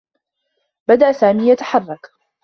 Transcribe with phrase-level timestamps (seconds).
[0.87, 2.09] بدأ سامي يتحرّك.